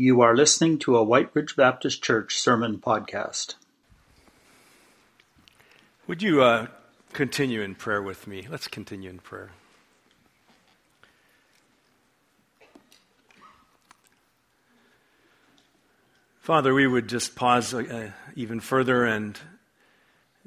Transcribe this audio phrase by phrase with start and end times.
[0.00, 3.56] You are listening to a White Ridge Baptist Church sermon podcast.
[6.06, 6.68] Would you uh,
[7.12, 8.46] continue in prayer with me?
[8.48, 9.50] Let's continue in prayer.
[16.38, 19.36] Father, we would just pause uh, even further and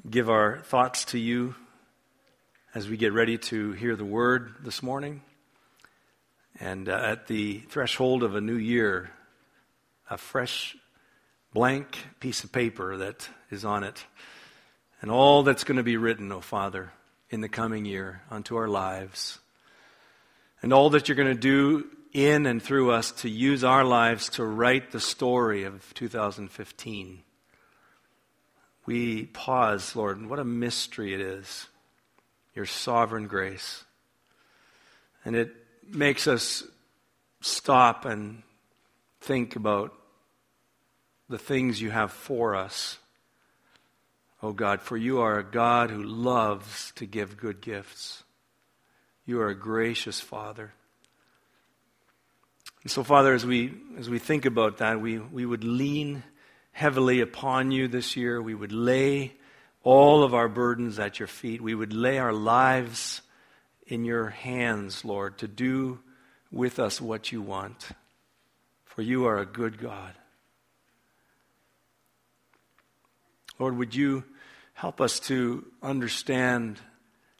[0.08, 1.56] give our thoughts to you
[2.74, 5.20] as we get ready to hear the word this morning.
[6.58, 9.10] And uh, at the threshold of a new year,
[10.12, 10.76] a fresh
[11.54, 14.04] blank piece of paper that is on it,
[15.00, 16.92] and all that's going to be written, O oh Father,
[17.30, 19.38] in the coming year unto our lives,
[20.60, 24.28] and all that you're going to do in and through us to use our lives
[24.28, 27.22] to write the story of 2015.
[28.84, 31.68] We pause, Lord, and what a mystery it is
[32.54, 33.84] your sovereign grace.
[35.24, 35.56] And it
[35.88, 36.64] makes us
[37.40, 38.42] stop and
[39.22, 39.94] think about
[41.32, 42.98] the things you have for us.
[44.42, 48.22] Oh God, for you are a God who loves to give good gifts.
[49.24, 50.74] You are a gracious Father.
[52.82, 56.22] And so, Father, as we, as we think about that, we, we would lean
[56.72, 58.42] heavily upon you this year.
[58.42, 59.32] We would lay
[59.82, 61.62] all of our burdens at your feet.
[61.62, 63.22] We would lay our lives
[63.86, 66.00] in your hands, Lord, to do
[66.50, 67.88] with us what you want.
[68.84, 70.12] For you are a good God.
[73.62, 74.24] Lord, would you
[74.72, 76.80] help us to understand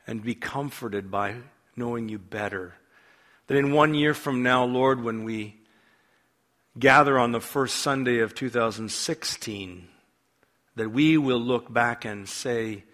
[0.06, 1.34] and be comforted by
[1.74, 2.74] knowing you better?
[3.48, 5.56] That in one year from now, Lord, when we
[6.78, 9.88] gather on the first Sunday of 2016,
[10.76, 12.84] that we will look back and say,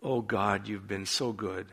[0.00, 1.66] Oh God, you've been so good.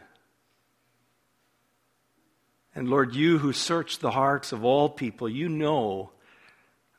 [2.74, 6.10] And Lord, you who search the hearts of all people, you know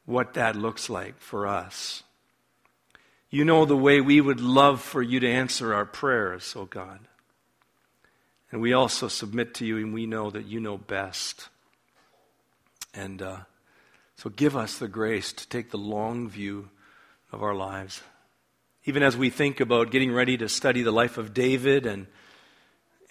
[0.04, 2.04] what that looks like for us.
[3.30, 7.00] You know the way we would love for you to answer our prayers, oh God.
[8.52, 11.48] And we also submit to you, and we know that you know best.
[12.95, 13.39] And uh,
[14.17, 16.70] so give us the grace to take the long view
[17.33, 18.02] of our lives.
[18.84, 22.06] Even as we think about getting ready to study the life of David and,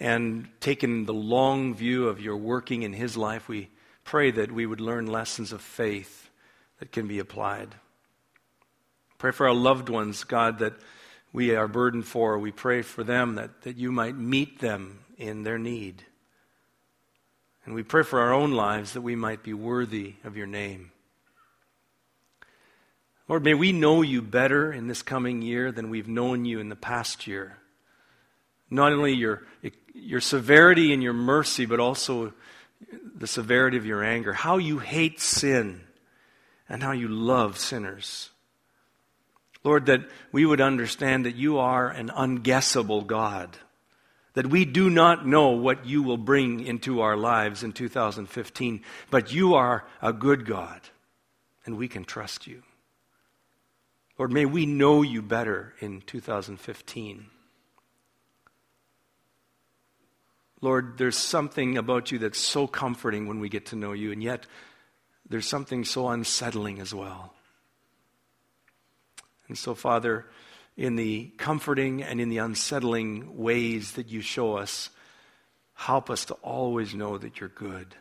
[0.00, 3.68] and taking the long view of your working in his life, we
[4.02, 6.30] pray that we would learn lessons of faith
[6.78, 7.74] that can be applied.
[9.18, 10.74] Pray for our loved ones, God, that
[11.32, 12.38] we are burdened for.
[12.38, 16.04] We pray for them that, that you might meet them in their need.
[17.64, 20.92] And we pray for our own lives that we might be worthy of your name.
[23.28, 26.68] Lord, may we know you better in this coming year than we've known you in
[26.68, 27.58] the past year.
[28.70, 29.42] Not only your,
[29.94, 32.32] your severity and your mercy, but also
[33.16, 34.32] the severity of your anger.
[34.32, 35.80] How you hate sin
[36.68, 38.30] and how you love sinners.
[39.66, 43.58] Lord, that we would understand that you are an unguessable God.
[44.34, 49.32] That we do not know what you will bring into our lives in 2015, but
[49.32, 50.80] you are a good God,
[51.64, 52.62] and we can trust you.
[54.18, 57.26] Lord, may we know you better in 2015.
[60.60, 64.22] Lord, there's something about you that's so comforting when we get to know you, and
[64.22, 64.46] yet
[65.28, 67.35] there's something so unsettling as well.
[69.48, 70.26] And so, Father,
[70.76, 74.90] in the comforting and in the unsettling ways that you show us,
[75.74, 77.94] help us to always know that you're good.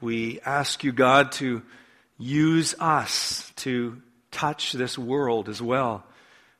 [0.00, 1.62] We ask you, God, to
[2.18, 6.04] use us to touch this world as well.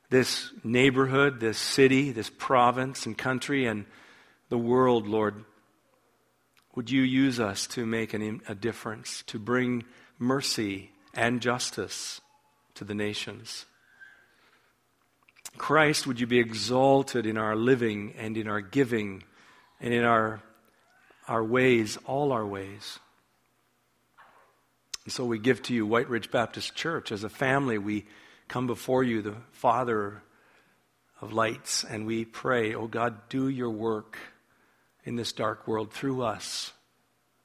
[0.09, 3.85] This neighborhood, this city, this province and country, and
[4.49, 5.43] the world, Lord.
[6.75, 9.83] Would you use us to make an, a difference, to bring
[10.19, 12.21] mercy and justice
[12.75, 13.65] to the nations?
[15.57, 19.23] Christ, would you be exalted in our living and in our giving
[19.79, 20.41] and in our,
[21.27, 22.99] our ways, all our ways?
[25.05, 27.11] And so we give to you White Ridge Baptist Church.
[27.11, 28.05] As a family, we
[28.47, 30.21] come before you, the Father
[31.21, 34.17] of lights, and we pray, oh God, do your work
[35.05, 36.73] in this dark world through us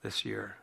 [0.02, 0.56] this year.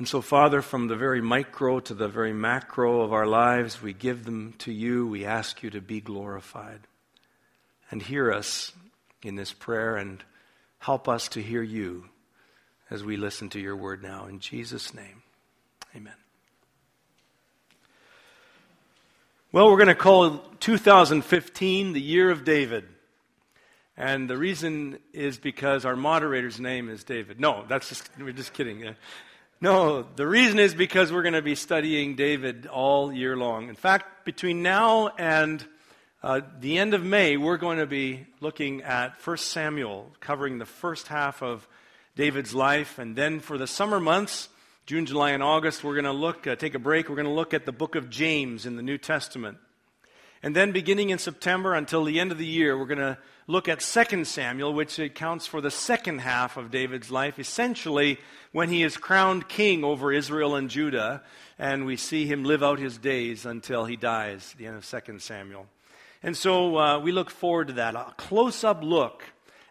[0.00, 3.92] And so, Father, from the very micro to the very macro of our lives, we
[3.92, 5.06] give them to you.
[5.06, 6.80] We ask you to be glorified.
[7.90, 8.72] And hear us
[9.22, 10.24] in this prayer and
[10.78, 12.06] help us to hear you
[12.88, 14.24] as we listen to your word now.
[14.24, 15.22] In Jesus' name,
[15.94, 16.14] amen.
[19.52, 22.84] Well, we're going to call 2015 the year of David.
[23.98, 27.38] And the reason is because our moderator's name is David.
[27.38, 28.94] No, that's just, we're just kidding.
[29.62, 33.68] No, the reason is because we're going to be studying David all year long.
[33.68, 35.62] In fact, between now and
[36.22, 40.64] uh, the end of May, we're going to be looking at 1 Samuel, covering the
[40.64, 41.68] first half of
[42.16, 42.98] David's life.
[42.98, 44.48] And then for the summer months,
[44.86, 47.10] June, July, and August, we're going to look, uh, take a break.
[47.10, 49.58] We're going to look at the book of James in the New Testament.
[50.42, 53.68] And then beginning in September until the end of the year, we're going to look
[53.68, 58.18] at 2 Samuel, which accounts for the second half of David's life, essentially
[58.52, 61.22] when he is crowned king over Israel and Judah,
[61.58, 65.18] and we see him live out his days until he dies, the end of 2
[65.18, 65.66] Samuel.
[66.22, 67.94] And so uh, we look forward to that.
[67.94, 69.22] A close up look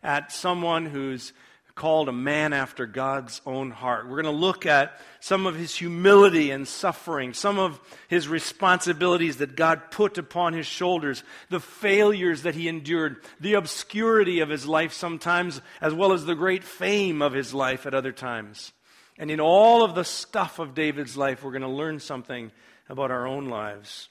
[0.03, 1.33] at someone who's
[1.79, 4.05] called a man after God's own heart.
[4.05, 7.79] We're going to look at some of his humility and suffering, some of
[8.09, 14.41] his responsibilities that God put upon his shoulders, the failures that he endured, the obscurity
[14.41, 18.11] of his life sometimes, as well as the great fame of his life at other
[18.11, 18.73] times.
[19.17, 22.51] And in all of the stuff of David's life, we're going to learn something
[22.89, 24.09] about our own lives.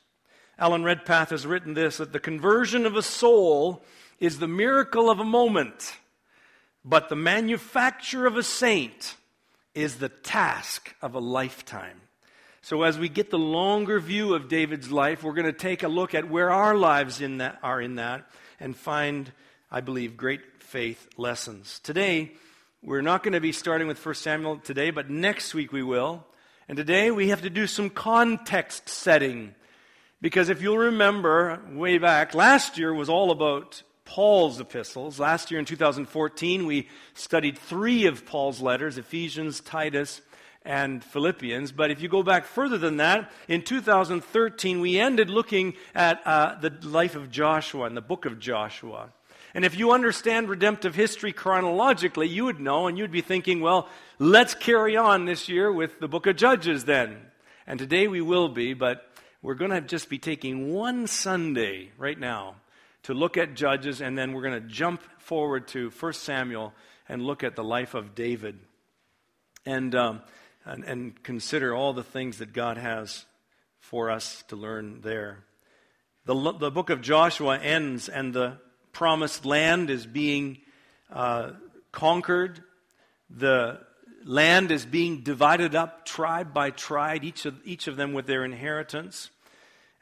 [0.58, 3.84] Alan Redpath has written this that the conversion of a soul
[4.20, 5.98] is the miracle of a moment
[6.88, 9.16] but the manufacture of a saint
[9.74, 12.00] is the task of a lifetime.
[12.62, 15.88] So, as we get the longer view of David's life, we're going to take a
[15.88, 19.30] look at where our lives in that, are in that and find,
[19.70, 21.78] I believe, great faith lessons.
[21.80, 22.32] Today,
[22.82, 26.24] we're not going to be starting with 1 Samuel today, but next week we will.
[26.68, 29.54] And today we have to do some context setting.
[30.20, 35.20] Because if you'll remember way back, last year was all about Paul's epistles.
[35.20, 40.22] Last year in 2014, we studied three of Paul's letters Ephesians, Titus,
[40.64, 41.72] and Philippians.
[41.72, 46.58] But if you go back further than that, in 2013, we ended looking at uh,
[46.58, 49.10] the life of Joshua and the book of Joshua.
[49.52, 53.90] And if you understand redemptive history chronologically, you would know and you'd be thinking, well,
[54.18, 57.18] let's carry on this year with the book of Judges then.
[57.66, 59.06] And today we will be, but
[59.42, 62.56] we're going to just be taking one Sunday right now
[63.08, 66.74] to look at Judges, and then we're going to jump forward to 1 Samuel
[67.08, 68.58] and look at the life of David
[69.64, 70.20] and, um,
[70.66, 73.24] and, and consider all the things that God has
[73.80, 75.38] for us to learn there.
[76.26, 78.58] The, the book of Joshua ends, and the
[78.92, 80.58] promised land is being
[81.10, 81.52] uh,
[81.90, 82.62] conquered.
[83.30, 83.80] The
[84.22, 88.44] land is being divided up tribe by tribe, each of, each of them with their
[88.44, 89.30] inheritance.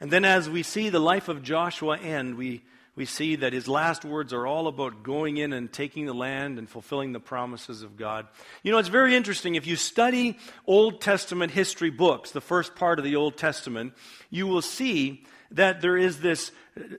[0.01, 2.63] And then, as we see the life of Joshua end, we
[2.97, 6.57] we see that his last words are all about going in and taking the land
[6.57, 8.25] and fulfilling the promises of God.
[8.63, 9.53] You know, it's very interesting.
[9.53, 13.93] If you study Old Testament history books, the first part of the Old Testament,
[14.31, 16.51] you will see that there is this,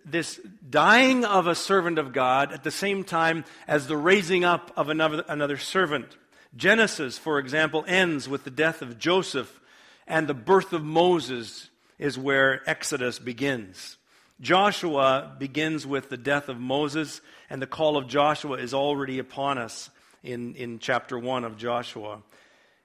[0.06, 0.40] this
[0.70, 4.90] dying of a servant of God at the same time as the raising up of
[4.90, 6.16] another, another servant.
[6.56, 9.60] Genesis, for example, ends with the death of Joseph,
[10.06, 13.97] and the birth of Moses is where Exodus begins.
[14.40, 17.20] Joshua begins with the death of Moses,
[17.50, 19.90] and the call of Joshua is already upon us
[20.22, 22.22] in, in chapter 1 of Joshua.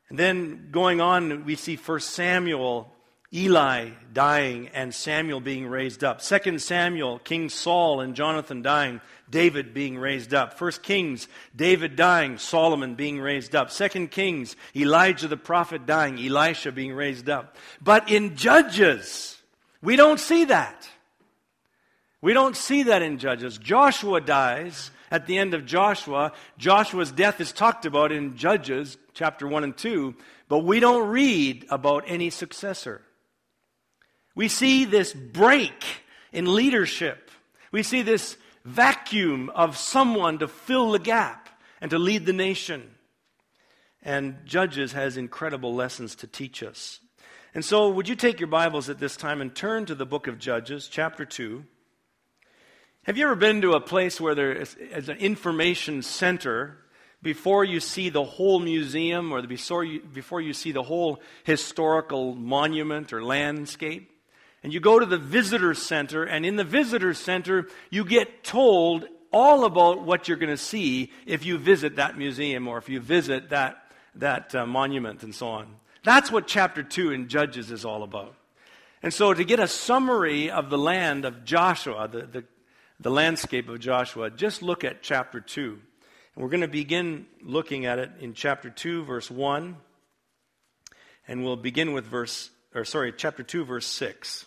[0.10, 2.92] And then going on, we see 1 Samuel,
[3.32, 6.22] Eli dying, and Samuel being raised up.
[6.22, 10.60] 2 Samuel, King Saul and Jonathan dying, David being raised up.
[10.60, 13.72] 1 Kings, David dying, Solomon being raised up.
[13.72, 17.58] 2 Kings, Elijah the prophet dying, Elisha being raised up.
[17.82, 19.38] But in Judges,
[19.84, 20.88] we don't see that.
[22.24, 23.58] We don't see that in Judges.
[23.58, 26.32] Joshua dies at the end of Joshua.
[26.58, 30.16] Joshua's death is talked about in Judges chapter 1 and 2,
[30.48, 33.02] but we don't read about any successor.
[34.36, 35.84] We see this break
[36.32, 37.30] in leadership.
[37.74, 41.50] We see this vacuum of someone to fill the gap
[41.82, 42.90] and to lead the nation.
[44.02, 47.02] And Judges has incredible lessons to teach us.
[47.54, 50.28] And so, would you take your Bibles at this time and turn to the book
[50.28, 51.66] of Judges, chapter 2.
[53.04, 56.78] Have you ever been to a place where there is, is an information center
[57.22, 62.34] before you see the whole museum or before you, before you see the whole historical
[62.34, 64.10] monument or landscape?
[64.64, 69.06] And you go to the visitor center, and in the visitor center, you get told
[69.34, 73.02] all about what you're going to see if you visit that museum or if you
[73.02, 75.68] visit that, that uh, monument and so on.
[76.06, 78.36] That's what chapter 2 in Judges is all about.
[79.02, 82.46] And so, to get a summary of the land of Joshua, the, the
[83.04, 85.80] the landscape of Joshua, just look at chapter 2.
[86.36, 89.78] And we're going to begin looking at it in chapter 2, verse 1.
[91.28, 94.46] And we'll begin with verse, or sorry, chapter 2, verse 6.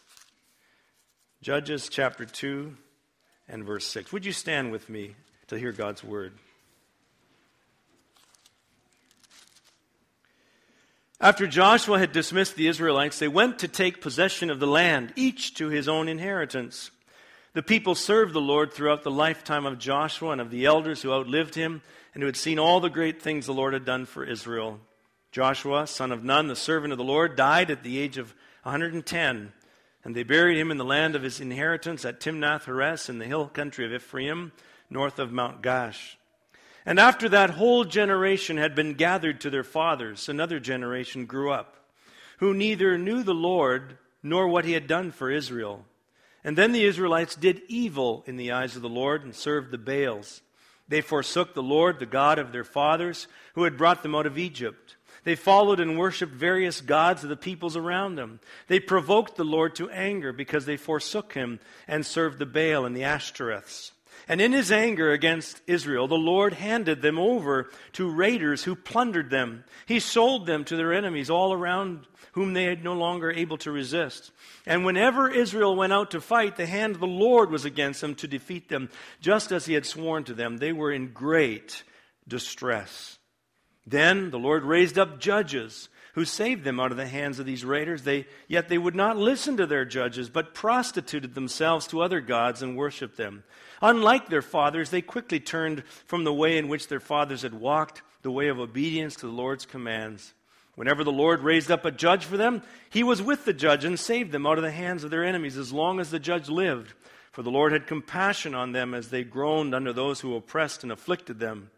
[1.42, 2.76] Judges chapter 2
[3.48, 4.12] and verse 6.
[4.12, 5.14] Would you stand with me
[5.48, 6.32] to hear God's word.
[11.20, 15.54] After Joshua had dismissed the Israelites, they went to take possession of the land, each
[15.54, 16.90] to his own inheritance.
[17.56, 21.10] The people served the Lord throughout the lifetime of Joshua and of the elders who
[21.10, 21.80] outlived him
[22.12, 24.78] and who had seen all the great things the Lord had done for Israel.
[25.32, 28.34] Joshua, son of Nun, the servant of the Lord, died at the age of
[28.64, 29.54] 110,
[30.04, 33.24] and they buried him in the land of his inheritance at Timnath Heres in the
[33.24, 34.52] hill country of Ephraim,
[34.90, 36.16] north of Mount Gaash.
[36.84, 41.78] And after that whole generation had been gathered to their fathers, another generation grew up,
[42.36, 45.86] who neither knew the Lord nor what he had done for Israel.
[46.46, 49.78] And then the Israelites did evil in the eyes of the Lord and served the
[49.78, 50.42] Baals.
[50.86, 54.38] They forsook the Lord, the God of their fathers, who had brought them out of
[54.38, 54.94] Egypt.
[55.24, 58.38] They followed and worshiped various gods of the peoples around them.
[58.68, 62.96] They provoked the Lord to anger because they forsook him and served the Baal and
[62.96, 63.90] the Ashtoreths.
[64.28, 69.30] And in his anger against Israel, the Lord handed them over to raiders who plundered
[69.30, 69.64] them.
[69.86, 73.70] He sold them to their enemies all around whom they had no longer able to
[73.70, 74.32] resist.
[74.66, 78.16] And whenever Israel went out to fight, the hand of the Lord was against them
[78.16, 78.90] to defeat them,
[79.20, 80.56] just as he had sworn to them.
[80.56, 81.84] They were in great
[82.26, 83.18] distress.
[83.86, 87.64] Then the Lord raised up judges who saved them out of the hands of these
[87.64, 88.02] raiders.
[88.02, 92.62] They, yet they would not listen to their judges, but prostituted themselves to other gods
[92.62, 93.44] and worshiped them.
[93.82, 98.02] Unlike their fathers, they quickly turned from the way in which their fathers had walked,
[98.22, 100.32] the way of obedience to the Lord's commands.
[100.74, 103.98] Whenever the Lord raised up a judge for them, he was with the judge and
[103.98, 106.92] saved them out of the hands of their enemies as long as the judge lived.
[107.32, 110.92] For the Lord had compassion on them as they groaned under those who oppressed and
[110.92, 111.70] afflicted them.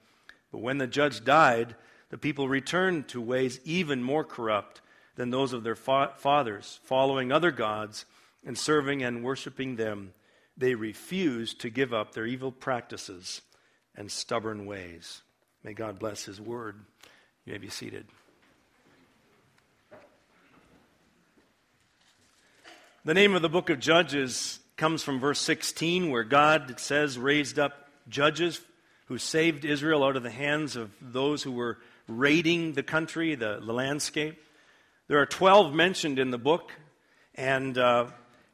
[0.53, 1.77] But when the judge died,
[2.11, 4.81] the people returned to ways even more corrupt
[5.17, 8.05] than those of their fa- fathers, following other gods
[8.45, 10.13] and serving and worshiping them
[10.59, 13.41] they refuse to give up their evil practices
[13.95, 15.23] and stubborn ways.
[15.63, 16.81] May God bless His word.
[17.47, 18.07] You may be seated.
[23.05, 27.17] The name of the book of Judges comes from verse 16, where God, it says,
[27.17, 28.61] raised up judges
[29.07, 33.61] who saved Israel out of the hands of those who were raiding the country, the,
[33.65, 34.43] the landscape.
[35.07, 36.73] There are 12 mentioned in the book,
[37.35, 38.09] and uh,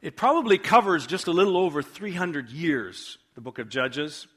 [0.05, 4.27] it probably covers just a little over 300 years, the book of Judges.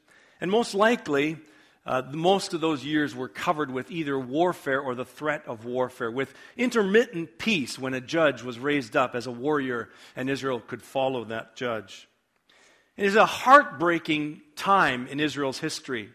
[0.41, 1.37] And most likely,
[1.85, 6.09] uh, most of those years were covered with either warfare or the threat of warfare,
[6.09, 10.81] with intermittent peace when a judge was raised up as a warrior and Israel could
[10.81, 12.09] follow that judge.
[12.97, 16.09] It is a heartbreaking time in Israel's history.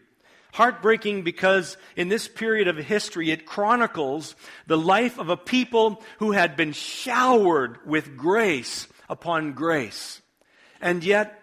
[0.51, 4.35] Heartbreaking because in this period of history it chronicles
[4.67, 10.21] the life of a people who had been showered with grace upon grace.
[10.81, 11.39] And yet,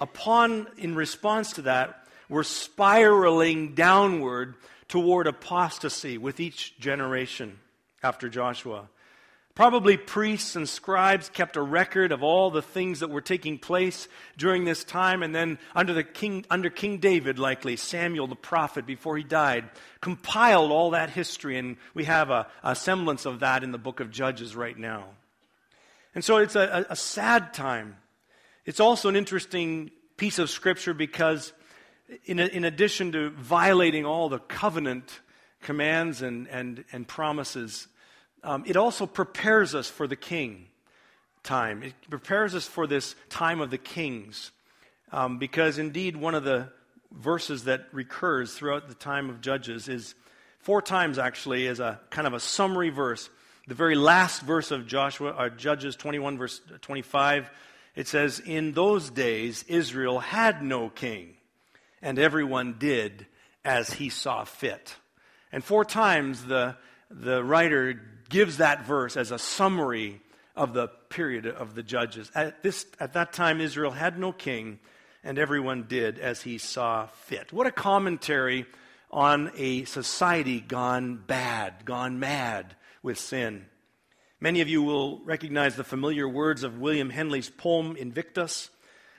[0.00, 4.54] upon, in response to that, we're spiraling downward
[4.88, 7.58] toward apostasy with each generation
[8.02, 8.88] after Joshua.
[9.54, 14.06] Probably priests and scribes kept a record of all the things that were taking place
[14.36, 18.84] during this time, and then under, the king, under King David, likely, Samuel the prophet,
[18.84, 19.64] before he died,
[20.02, 24.00] compiled all that history, and we have a, a semblance of that in the book
[24.00, 25.06] of Judges right now.
[26.16, 27.98] And so it's a, a sad time.
[28.64, 31.52] It's also an interesting piece of scripture because,
[32.24, 35.20] in, in addition to violating all the covenant
[35.60, 37.86] commands and, and, and promises,
[38.42, 40.68] um, it also prepares us for the king
[41.42, 41.82] time.
[41.82, 44.52] It prepares us for this time of the kings.
[45.12, 46.70] Um, because indeed, one of the
[47.12, 50.14] verses that recurs throughout the time of Judges is
[50.60, 53.28] four times actually as a kind of a summary verse
[53.66, 57.50] the very last verse of Joshua, or uh, Judges 21, verse 25,
[57.96, 61.34] it says, In those days Israel had no king,
[62.00, 63.26] and everyone did
[63.64, 64.94] as he saw fit.
[65.50, 66.76] And four times the,
[67.10, 70.20] the writer gives that verse as a summary
[70.54, 72.30] of the period of the judges.
[72.34, 74.78] At, this, at that time, Israel had no king,
[75.24, 77.52] and everyone did as he saw fit.
[77.52, 78.66] What a commentary
[79.10, 83.64] on a society gone bad, gone mad with sin.
[84.40, 88.68] Many of you will recognize the familiar words of William Henley's poem Invictus.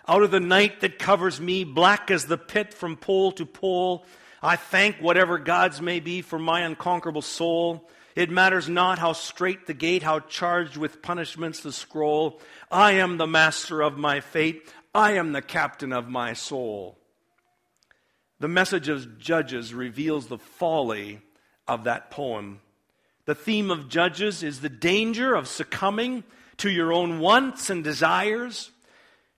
[0.05, 4.05] Out of the night that covers me, black as the pit from pole to pole,
[4.43, 7.89] I thank whatever gods may be for my unconquerable soul.
[8.13, 12.41] It matters not how straight the gate, how charged with punishments the scroll.
[12.69, 14.69] I am the master of my fate.
[14.93, 16.99] I am the captain of my soul.
[18.39, 21.21] The message of Judges reveals the folly
[21.69, 22.59] of that poem
[23.27, 26.23] the theme of Judges is the danger of succumbing
[26.57, 28.71] to your own wants and desires.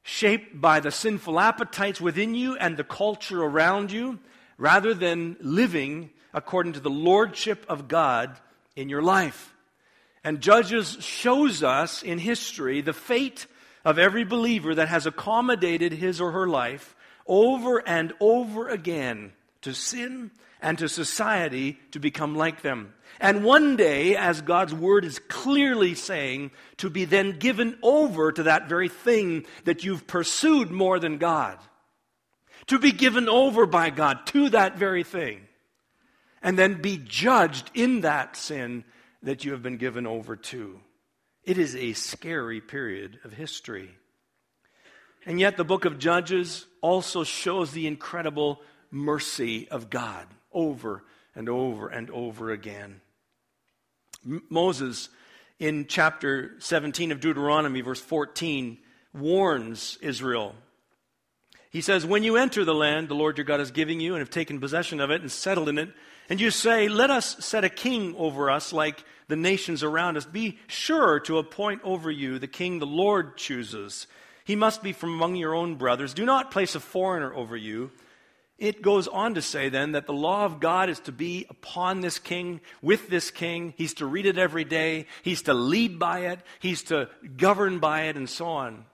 [0.03, 4.19] shaped by the sinful appetites within you and the culture around you,
[4.57, 8.35] rather than living according to the lordship of God
[8.75, 9.53] in your life.
[10.23, 13.47] And Judges shows us in history the fate
[13.85, 19.31] of every believer that has accommodated his or her life over and over again
[19.61, 22.93] to sin and to society to become like them.
[23.19, 28.43] And one day, as God's word is clearly saying, to be then given over to
[28.43, 31.57] that very thing that you've pursued more than God.
[32.67, 35.41] To be given over by God to that very thing.
[36.41, 38.85] And then be judged in that sin
[39.23, 40.79] that you have been given over to.
[41.43, 43.89] It is a scary period of history.
[45.25, 51.03] And yet, the book of Judges also shows the incredible mercy of God over
[51.35, 53.01] and over and over again.
[54.25, 55.09] M- Moses,
[55.59, 58.77] in chapter 17 of Deuteronomy, verse 14,
[59.13, 60.55] warns Israel.
[61.69, 64.19] He says, When you enter the land the Lord your God is giving you and
[64.19, 65.89] have taken possession of it and settled in it,
[66.29, 70.25] and you say, Let us set a king over us like the nations around us,
[70.25, 74.07] be sure to appoint over you the king the Lord chooses.
[74.43, 76.15] He must be from among your own brothers.
[76.15, 77.91] Do not place a foreigner over you
[78.59, 82.01] it goes on to say then that the law of God is to be upon
[82.01, 83.73] this king, with this king.
[83.77, 85.07] He's to read it every day.
[85.23, 86.39] He's to lead by it.
[86.59, 88.85] He's to govern by it, and so on.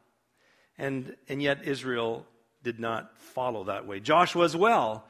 [0.78, 2.26] And, and yet Israel
[2.64, 4.00] did not follow that way.
[4.00, 5.06] Joshua as well,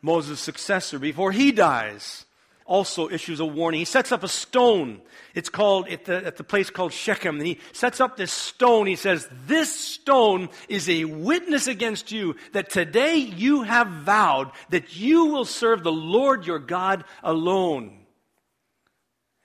[0.00, 2.24] Moses' successor, before he dies,
[2.72, 3.80] also issues a warning.
[3.80, 5.02] He sets up a stone.
[5.34, 7.36] It's called, at the, at the place called Shechem.
[7.36, 8.86] And he sets up this stone.
[8.86, 14.96] He says, This stone is a witness against you that today you have vowed that
[14.96, 18.06] you will serve the Lord your God alone.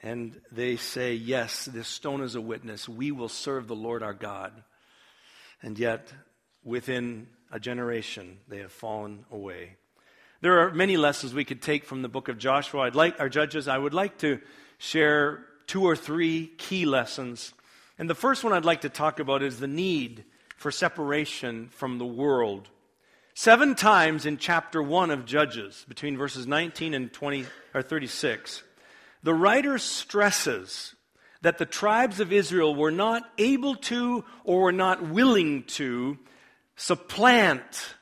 [0.02, 2.88] And they say, Yes, this stone is a witness.
[2.88, 4.54] We will serve the Lord our God.
[5.62, 6.14] And yet,
[6.64, 9.76] within a generation, they have fallen away.
[10.40, 12.82] There are many lessons we could take from the book of Joshua.
[12.82, 14.40] I'd like our judges, I would like to
[14.78, 17.54] share two or three key lessons.
[17.98, 21.98] And the first one I'd like to talk about is the need for separation from
[21.98, 22.70] the world.
[23.34, 28.62] Seven times in chapter 1 of Judges, between verses 19 and 20 or 36,
[29.24, 30.96] the writer stresses
[31.42, 36.20] that the tribes of Israel were not able to or were not willing to
[36.76, 37.96] supplant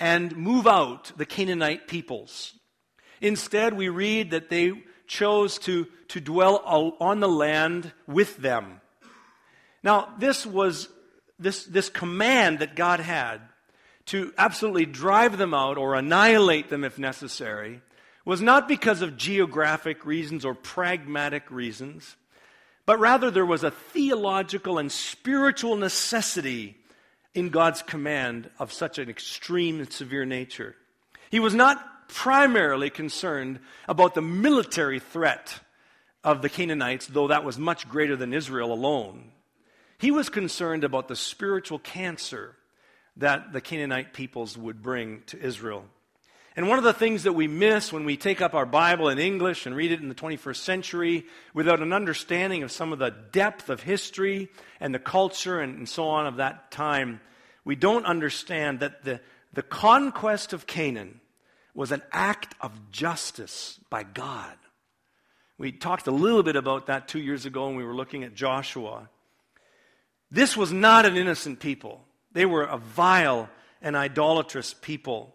[0.00, 2.54] and move out the Canaanite peoples.
[3.20, 4.72] Instead, we read that they
[5.06, 6.58] chose to, to dwell
[7.00, 8.80] on the land with them.
[9.82, 10.88] Now, this was
[11.38, 13.40] this, this command that God had
[14.06, 17.82] to absolutely drive them out or annihilate them if necessary
[18.24, 22.16] was not because of geographic reasons or pragmatic reasons,
[22.86, 26.77] but rather there was a theological and spiritual necessity
[27.38, 30.74] in God's command of such an extreme and severe nature.
[31.30, 35.60] He was not primarily concerned about the military threat
[36.24, 39.30] of the Canaanites, though that was much greater than Israel alone.
[39.98, 42.56] He was concerned about the spiritual cancer
[43.16, 45.84] that the Canaanite peoples would bring to Israel.
[46.56, 49.18] And one of the things that we miss when we take up our Bible in
[49.18, 53.14] English and read it in the 21st century without an understanding of some of the
[53.32, 54.48] depth of history
[54.80, 57.20] and the culture and, and so on of that time
[57.68, 59.20] we don't understand that the,
[59.52, 61.20] the conquest of Canaan
[61.74, 64.56] was an act of justice by God.
[65.58, 68.34] We talked a little bit about that two years ago when we were looking at
[68.34, 69.10] Joshua.
[70.30, 73.50] This was not an innocent people, they were a vile
[73.82, 75.34] and idolatrous people.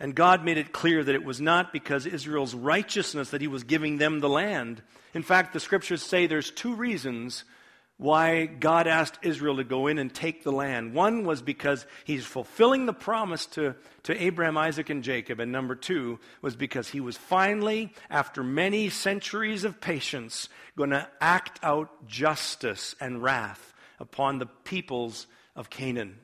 [0.00, 3.64] And God made it clear that it was not because Israel's righteousness that He was
[3.64, 4.82] giving them the land.
[5.14, 7.44] In fact, the scriptures say there's two reasons
[7.96, 10.94] why God asked Israel to go in and take the land.
[10.94, 15.38] One was because he's fulfilling the promise to, to Abraham, Isaac, and Jacob.
[15.38, 21.08] And number two was because he was finally, after many centuries of patience, going to
[21.20, 26.18] act out justice and wrath upon the peoples of Canaan.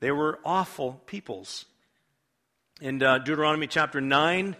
[0.00, 1.64] They were awful peoples.
[2.80, 4.54] In uh, Deuteronomy chapter 9,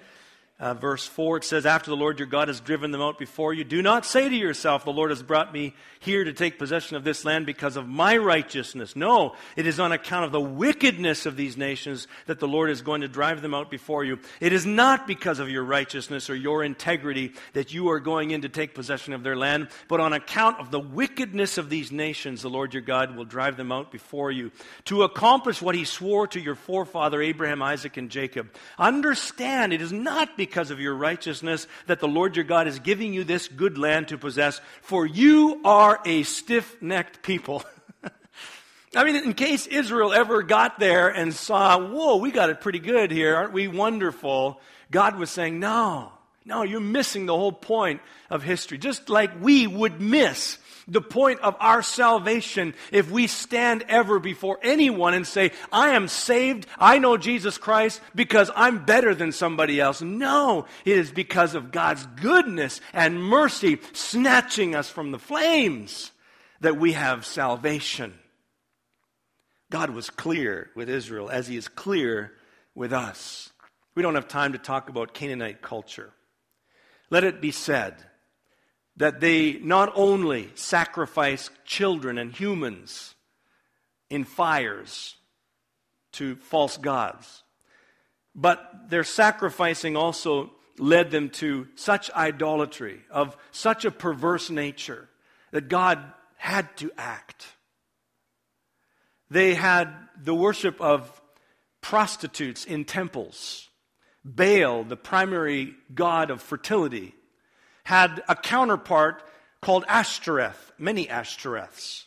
[0.61, 3.55] uh, verse 4, it says, After the Lord your God has driven them out before
[3.55, 6.97] you, do not say to yourself, The Lord has brought me here to take possession
[6.97, 8.97] of this land because of my righteousness.
[8.97, 12.83] No, it is on account of the wickedness of these nations that the Lord is
[12.83, 14.19] going to drive them out before you.
[14.41, 18.43] It is not because of your righteousness or your integrity that you are going in
[18.43, 22.43] to take possession of their land, but on account of the wickedness of these nations,
[22.43, 24.51] the Lord your God will drive them out before you
[24.87, 28.51] to accomplish what he swore to your forefather Abraham, Isaac, and Jacob.
[28.77, 32.79] Understand, it is not because because of your righteousness that the Lord your God is
[32.79, 37.63] giving you this good land to possess, for you are a stiff necked people.
[38.97, 42.79] I mean, in case Israel ever got there and saw, whoa, we got it pretty
[42.79, 44.61] good here, aren't we wonderful?
[44.91, 46.13] God was saying, no,
[46.47, 48.79] no, you're missing the whole point of history.
[48.79, 50.59] Just like we would miss
[50.89, 56.09] the point of our salvation if we stand ever before anyone and say, I am
[56.09, 60.01] saved, I know Jesus Christ because I'm better than somebody else.
[60.01, 66.11] No, it is because of God's goodness and mercy snatching us from the flames
[66.61, 68.15] that we have salvation.
[69.71, 72.33] God was clear with Israel as he is clear
[72.75, 73.53] with us.
[73.95, 76.13] We don't have time to talk about Canaanite culture.
[77.11, 77.97] Let it be said
[78.99, 83.15] that they not only sacrifice children and humans
[84.11, 85.15] in fires
[86.13, 87.45] to false gods,
[88.35, 95.09] but their sacrificing also led them to such idolatry of such a perverse nature
[95.53, 96.01] that God
[96.37, 97.47] had to act.
[99.31, 99.89] They had
[100.21, 101.21] the worship of
[101.81, 103.69] prostitutes in temples.
[104.25, 107.15] Baal, the primary god of fertility,
[107.89, 109.23] had a counterpart
[109.63, 112.05] called Ashtoreth, many Ashtoreths.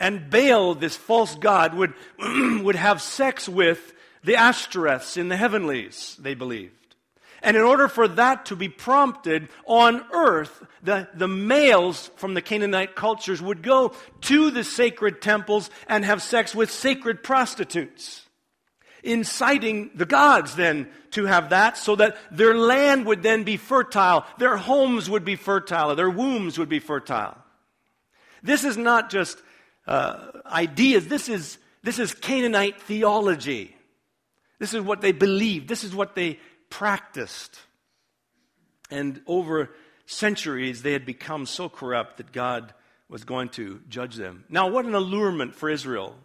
[0.00, 3.92] And Baal, this false god, would, would have sex with
[4.24, 6.96] the Ashtoreths in the heavenlies, they believed.
[7.42, 12.40] And in order for that to be prompted on earth, the, the males from the
[12.40, 18.25] Canaanite cultures would go to the sacred temples and have sex with sacred prostitutes,
[19.06, 24.24] inciting the gods then to have that so that their land would then be fertile,
[24.38, 27.36] their homes would be fertile, their wombs would be fertile.
[28.42, 29.40] This is not just
[29.86, 33.76] uh, ideas, this is, this is Canaanite theology.
[34.58, 35.68] This is what they believed.
[35.68, 36.38] This is what they
[36.70, 37.58] practiced.
[38.90, 39.70] And over
[40.06, 42.72] centuries, they had become so corrupt that God
[43.08, 44.44] was going to judge them.
[44.48, 46.16] Now, what an allurement for Israel.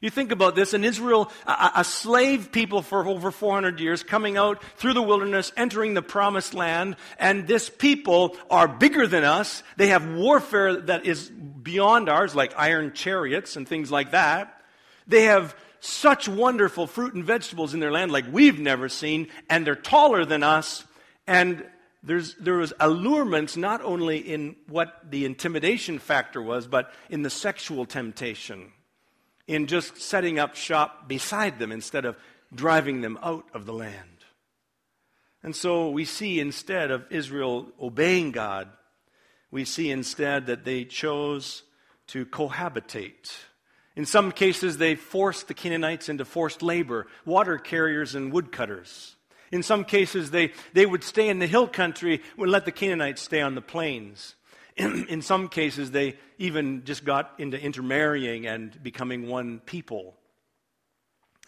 [0.00, 4.36] You think about this, in Israel, a, a, slave people for over 400 years, coming
[4.36, 9.64] out through the wilderness, entering the promised land, and this people are bigger than us.
[9.76, 14.62] They have warfare that is beyond ours, like iron chariots and things like that.
[15.08, 19.66] They have such wonderful fruit and vegetables in their land like we've never seen, and
[19.66, 20.84] they're taller than us.
[21.26, 21.64] And
[22.02, 27.30] there's, there was allurements not only in what the intimidation factor was, but in the
[27.30, 28.72] sexual temptation,
[29.48, 32.16] in just setting up shop beside them instead of
[32.54, 34.02] driving them out of the land.
[35.42, 38.68] And so we see instead of Israel obeying God,
[39.50, 41.64] we see instead that they chose
[42.08, 43.28] to cohabitate
[43.98, 49.16] in some cases, they forced the Canaanites into forced labor, water carriers and woodcutters.
[49.50, 53.22] In some cases, they, they would stay in the hill country and let the Canaanites
[53.22, 54.36] stay on the plains.
[55.08, 60.14] In, some cases, they even just got into intermarrying and becoming one people.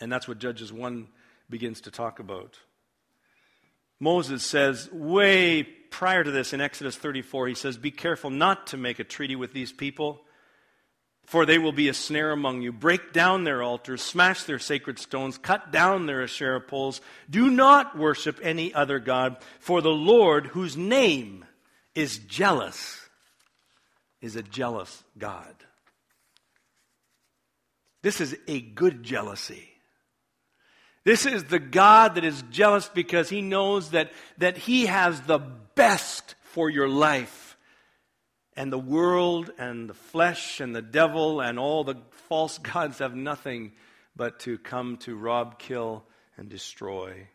[0.00, 1.06] And that's what Judges 1
[1.48, 2.58] begins to talk about.
[4.00, 8.76] Moses says, way prior to this in Exodus 34, he says, Be careful not to
[8.76, 10.22] make a treaty with these people
[11.30, 12.72] for they will be a snare among you.
[12.72, 17.00] Break down their altars, smash their sacred stones, cut down their Asherah poles.
[17.30, 21.44] Do not worship any other God, for the Lord, whose name
[21.94, 22.99] is jealous,
[24.20, 25.54] is a jealous God.
[28.02, 29.68] This is a good jealousy.
[31.04, 35.38] This is the God that is jealous because he knows that, that he has the
[35.38, 37.56] best for your life
[38.54, 41.96] and the world and the flesh and the devil and all the
[42.28, 43.72] false gods have nothing
[44.16, 46.04] but to come to rob, kill,
[46.36, 47.28] and destroy.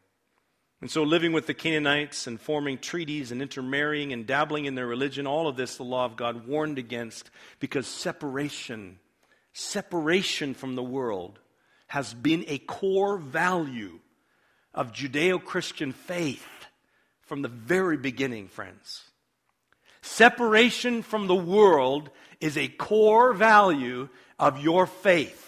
[0.86, 4.86] And so, living with the Canaanites and forming treaties and intermarrying and dabbling in their
[4.86, 9.00] religion, all of this the law of God warned against because separation,
[9.52, 11.40] separation from the world,
[11.88, 14.00] has been a core value
[14.76, 16.46] of Judeo Christian faith
[17.22, 19.06] from the very beginning, friends.
[20.04, 25.45] Separation from the world is a core value of your faith.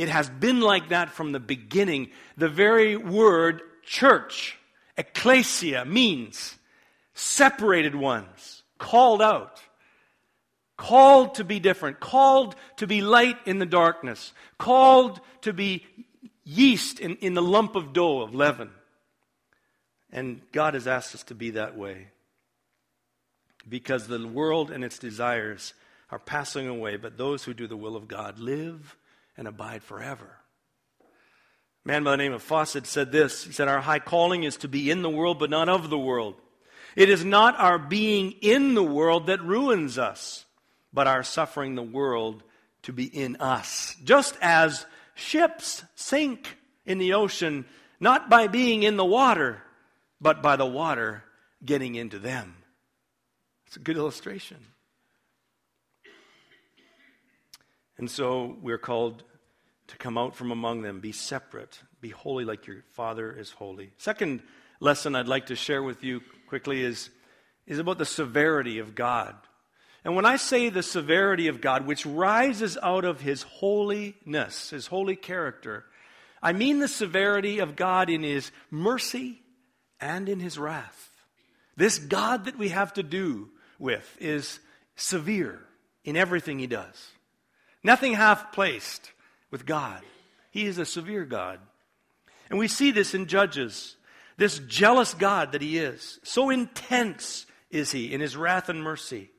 [0.00, 2.08] It has been like that from the beginning.
[2.38, 4.56] The very word church,
[4.96, 6.56] ecclesia, means
[7.12, 9.60] separated ones, called out,
[10.78, 15.84] called to be different, called to be light in the darkness, called to be
[16.44, 18.70] yeast in, in the lump of dough of leaven.
[20.10, 22.06] And God has asked us to be that way
[23.68, 25.74] because the world and its desires
[26.10, 28.96] are passing away, but those who do the will of God live
[29.36, 30.36] and abide forever.
[31.84, 34.58] A man by the name of Fawcett said this He said, Our high calling is
[34.58, 36.36] to be in the world, but not of the world.
[36.96, 40.44] It is not our being in the world that ruins us,
[40.92, 42.42] but our suffering the world
[42.82, 43.96] to be in us.
[44.04, 47.64] Just as ships sink in the ocean,
[48.00, 49.62] not by being in the water,
[50.20, 51.22] but by the water
[51.64, 52.56] getting into them.
[53.66, 54.58] It's a good illustration.
[58.00, 59.24] And so we're called
[59.88, 63.90] to come out from among them, be separate, be holy like your Father is holy.
[63.98, 64.42] Second
[64.80, 67.10] lesson I'd like to share with you quickly is,
[67.66, 69.34] is about the severity of God.
[70.02, 74.86] And when I say the severity of God, which rises out of his holiness, his
[74.86, 75.84] holy character,
[76.42, 79.42] I mean the severity of God in his mercy
[80.00, 81.10] and in his wrath.
[81.76, 84.58] This God that we have to do with is
[84.96, 85.60] severe
[86.02, 87.10] in everything he does.
[87.82, 89.10] Nothing half placed
[89.50, 90.02] with God.
[90.50, 91.60] He is a severe God.
[92.48, 93.96] And we see this in Judges.
[94.36, 96.18] This jealous God that he is.
[96.22, 99.30] So intense is he in his wrath and mercy.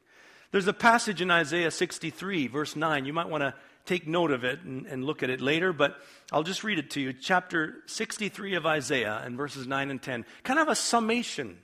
[0.51, 3.05] There's a passage in Isaiah 63, verse 9.
[3.05, 3.53] You might want to
[3.85, 5.97] take note of it and, and, look at it later, but
[6.31, 7.13] I'll just read it to you.
[7.13, 10.25] Chapter 63 of Isaiah and verses 9 and 10.
[10.43, 11.57] Kind of a summation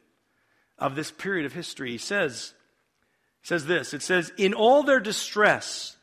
[0.79, 1.91] of this period of history.
[1.91, 2.53] He says,
[3.43, 5.96] says this It says, In all their distress,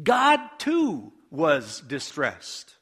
[0.00, 2.76] God too was distressed.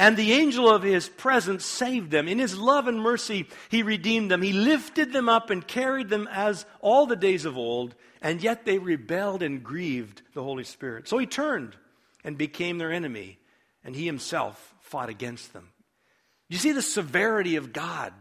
[0.00, 2.28] And the angel of his presence saved them.
[2.28, 4.42] In his love and mercy, he redeemed them.
[4.42, 8.64] He lifted them up and carried them as all the days of old, and yet
[8.64, 11.08] they rebelled and grieved the Holy Spirit.
[11.08, 11.76] So he turned
[12.22, 13.38] and became their enemy,
[13.82, 15.70] and he himself fought against them.
[16.48, 18.12] You see the severity of God.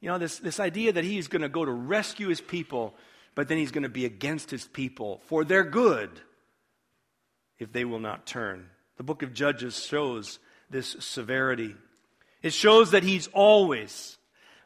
[0.00, 2.96] You know, this, this idea that he's going to go to rescue his people,
[3.36, 6.10] but then he's going to be against his people for their good
[7.58, 8.68] if they will not turn.
[8.96, 10.38] The book of Judges shows
[10.70, 11.74] this severity.
[12.42, 14.16] It shows that he's always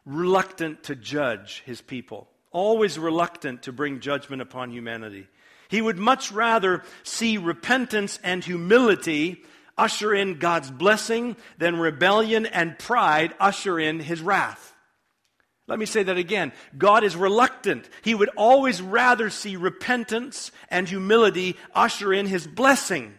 [0.05, 5.27] reluctant to judge his people, always reluctant to bring judgment upon humanity.
[5.69, 9.43] He would much rather see repentance and humility
[9.77, 14.70] usher in God's blessing than rebellion and pride usher in his wrath.
[15.71, 16.51] Let me say that again.
[16.77, 17.89] God is reluctant.
[18.01, 23.13] He would always rather see repentance and humility usher in his blessing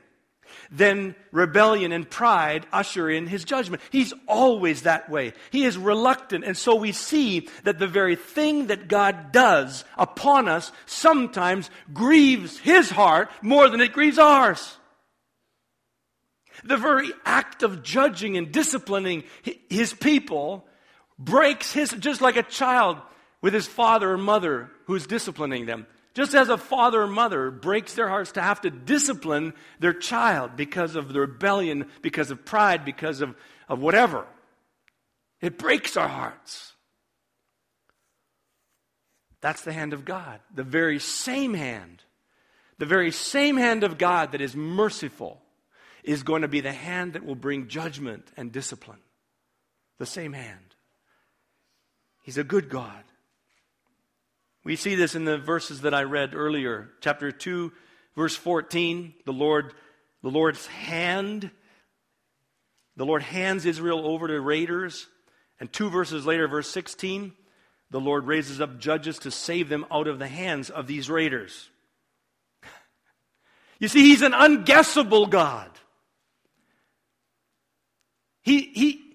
[0.70, 3.80] than rebellion and pride usher in his judgment.
[3.90, 5.32] He's always that way.
[5.50, 6.44] He is reluctant.
[6.44, 12.58] And so we see that the very thing that God does upon us sometimes grieves
[12.58, 14.76] his heart more than it grieves ours.
[16.64, 19.24] The very act of judging and disciplining
[19.70, 20.66] his people
[21.24, 22.98] breaks his, just like a child
[23.40, 25.86] with his father or mother who's disciplining them.
[26.14, 30.56] Just as a father or mother breaks their hearts to have to discipline their child
[30.56, 33.34] because of the rebellion, because of pride, because of,
[33.68, 34.26] of whatever,
[35.40, 36.72] it breaks our hearts.
[39.40, 40.40] That's the hand of God.
[40.54, 42.02] The very same hand,
[42.78, 45.40] the very same hand of God that is merciful
[46.04, 49.00] is going to be the hand that will bring judgment and discipline.
[49.98, 50.74] The same hand.
[52.22, 53.02] He's a good God.
[54.64, 56.90] We see this in the verses that I read earlier.
[57.00, 57.72] Chapter 2,
[58.14, 59.74] verse 14, the Lord,
[60.22, 61.50] the Lord's hand,
[62.96, 65.08] the Lord hands Israel over to raiders.
[65.58, 67.32] And two verses later, verse 16,
[67.90, 71.68] the Lord raises up judges to save them out of the hands of these raiders.
[73.78, 75.68] You see, he's an unguessable God.
[78.42, 79.11] He, he,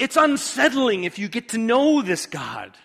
[0.00, 2.76] it's unsettling if you get to know this God.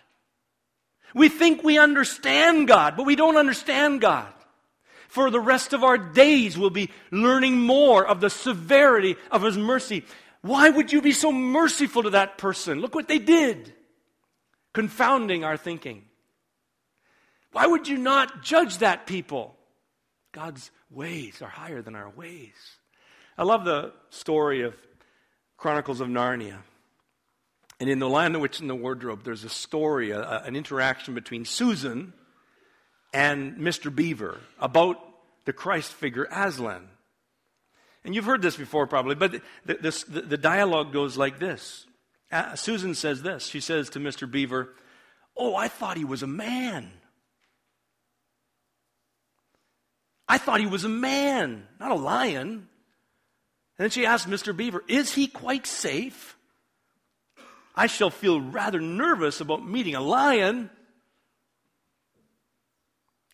[1.14, 4.32] We think we understand God, but we don't understand God.
[5.08, 9.58] For the rest of our days, we'll be learning more of the severity of His
[9.58, 10.04] mercy.
[10.42, 12.82] Why would you be so merciful to that person?
[12.82, 13.74] Look what they did,
[14.74, 16.04] confounding our thinking.
[17.54, 19.56] Why would you not judge that people?
[20.34, 22.54] God's ways are higher than our ways.
[23.38, 24.76] I love the story of
[25.56, 26.58] Chronicles of Narnia.
[27.80, 31.14] And in The Lion, the Witch, and the Wardrobe, there's a story, a, an interaction
[31.14, 32.14] between Susan
[33.14, 33.94] and Mr.
[33.94, 34.98] Beaver about
[35.46, 36.88] the Christ figure Aslan.
[38.04, 41.86] And you've heard this before probably, but the, this, the, the dialogue goes like this.
[42.32, 43.48] Uh, Susan says this.
[43.48, 44.30] She says to Mr.
[44.30, 44.74] Beaver,
[45.36, 46.92] Oh, I thought he was a man.
[50.28, 52.48] I thought he was a man, not a lion.
[52.48, 52.68] And
[53.78, 54.56] then she asked Mr.
[54.56, 56.35] Beaver, Is he quite safe?
[57.76, 60.70] I shall feel rather nervous about meeting a lion.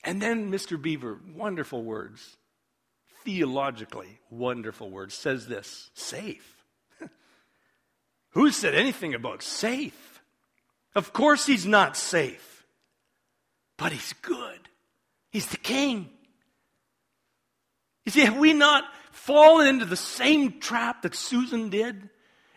[0.04, 0.82] And then Mr.
[0.82, 2.38] Beaver, wonderful words,
[3.24, 6.64] theologically wonderful words, says this safe.
[8.32, 10.22] Who said anything about safe?
[10.96, 12.66] Of course he's not safe,
[13.78, 14.60] but he's good.
[15.30, 16.10] He's the king.
[18.06, 22.10] You see, have we not fallen into the same trap that Susan did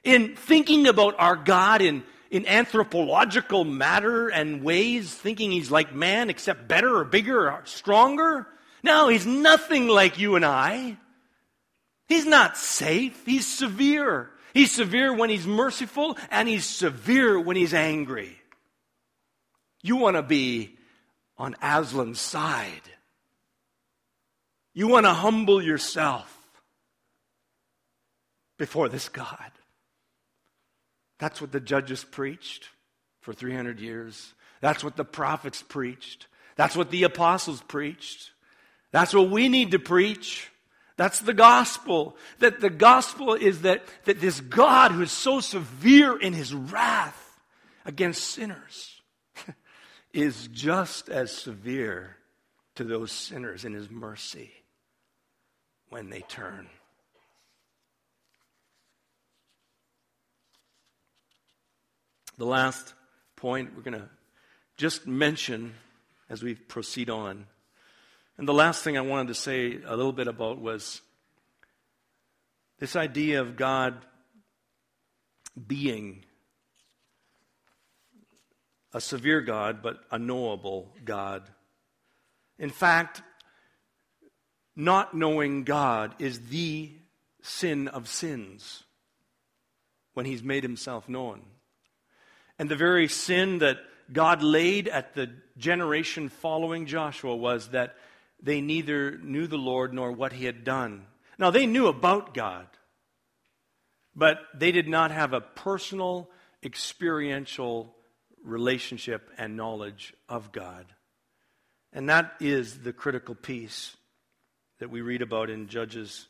[0.05, 6.31] in thinking about our God in, in anthropological matter and ways, thinking he's like man
[6.31, 8.47] except better or bigger or stronger?
[8.83, 10.99] No, he's nothing like you and I.
[12.07, 13.25] He's not safe.
[13.25, 14.31] He's severe.
[14.53, 18.39] He's severe when he's merciful, and he's severe when he's angry.
[19.83, 20.77] You want to be
[21.37, 22.83] on Aslan's side.
[24.75, 26.31] You want to humble yourself
[28.59, 29.51] before this God.
[31.19, 32.69] That's what the judges preached
[33.21, 34.35] for 300 years.
[34.61, 36.27] That's what the prophets preached.
[36.57, 38.31] That's what the apostles preached.
[38.93, 40.51] That's what we need to preach.
[40.97, 42.17] That's the gospel.
[42.39, 47.41] That the gospel is that, that this God who is so severe in his wrath
[47.85, 49.03] against sinners
[50.13, 52.17] is just as severe
[52.77, 54.53] to those sinners in his mercy
[55.89, 56.69] when they turn.
[62.39, 62.95] The last
[63.37, 64.09] point we're going to
[64.77, 65.75] just mention
[66.29, 67.47] as we proceed on
[68.37, 71.01] and the last thing I wanted to say a little bit about was
[72.81, 73.95] this idea of God
[75.69, 76.25] being
[78.93, 81.49] a severe God, but a knowable God.
[82.59, 83.23] In fact,
[84.75, 86.91] not knowing God is the
[87.41, 88.83] sin of sins
[90.15, 91.43] when He's made Himself known.
[92.65, 93.77] And the very sin that
[94.11, 97.95] God laid at the generation following Joshua was that
[98.43, 101.05] they neither knew the Lord nor what he had done.
[101.39, 102.67] Now, they knew about God,
[104.17, 106.31] but they did not have a personal,
[106.63, 107.95] experiential
[108.43, 110.87] relationship and knowledge of God.
[111.93, 113.95] And that is the critical piece
[114.79, 116.29] that we read about in Judges.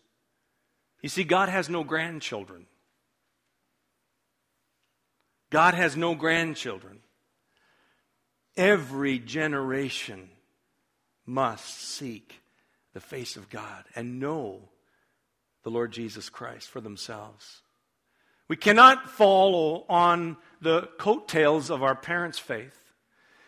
[1.01, 2.67] You see, God has no grandchildren.
[5.55, 6.99] God has no grandchildren.
[8.57, 10.29] Every generation
[11.27, 12.41] must seek
[12.93, 14.71] the face of God and know
[15.63, 17.61] the Lord Jesus Christ for themselves.
[18.49, 22.77] We cannot follow on the coattails of our parents' faith.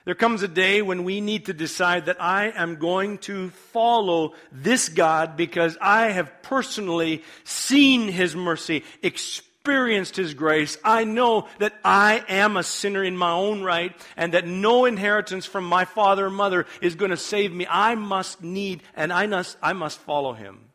[0.05, 4.35] There comes a day when we need to decide that I am going to follow
[4.53, 11.49] this God because I have personally seen His mercy, experienced experienced His grace, I know
[11.59, 15.85] that I am a sinner in my own right and that no inheritance from my
[15.85, 17.67] father or mother is going to save me.
[17.69, 20.71] I must need and I must, I must follow Him.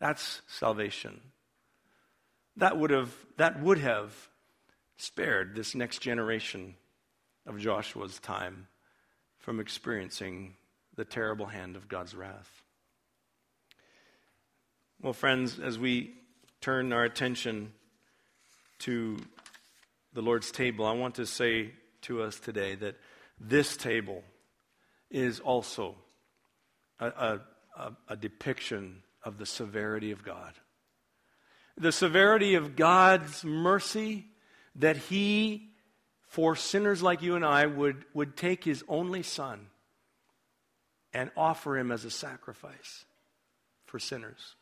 [0.00, 1.20] That's salvation.
[2.56, 4.12] That would have, that would have
[4.96, 6.74] spared this next generation
[7.46, 8.66] of Joshua's time
[9.38, 10.56] from experiencing
[10.96, 12.64] the terrible hand of God's wrath.
[15.00, 16.14] Well, friends, as we
[16.60, 17.70] turn our attention
[18.80, 19.18] to
[20.12, 22.96] the Lord's table, I want to say to us today that
[23.40, 24.22] this table
[25.10, 25.96] is also
[27.00, 27.40] a,
[27.76, 30.52] a, a, depiction of the severity of God.
[31.76, 34.26] The severity of God's mercy
[34.76, 35.70] that He,
[36.28, 39.66] for sinners like you and I, would, would take His only Son
[41.12, 43.04] and offer Him as a sacrifice
[43.86, 44.54] for sinners.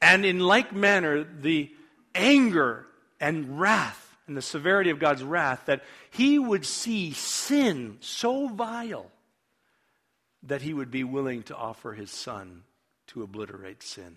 [0.00, 1.70] And in like manner, the
[2.14, 2.86] anger
[3.20, 9.10] and wrath and the severity of God's wrath that he would see sin so vile
[10.42, 12.62] that he would be willing to offer his son
[13.08, 14.16] to obliterate sin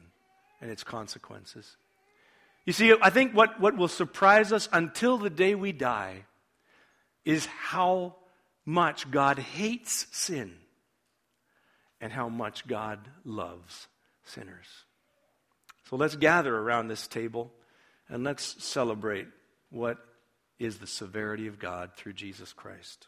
[0.62, 1.78] and its consequences.
[2.66, 6.26] You see, I think what, what will surprise us until the day we die
[7.26, 8.16] is how
[8.66, 10.54] much God hates sin
[12.02, 13.88] and how much God loves
[14.24, 14.68] sinners.
[15.90, 17.52] So let's gather around this table.
[18.10, 19.28] And let's celebrate
[19.70, 19.98] what
[20.58, 23.08] is the severity of God through Jesus Christ.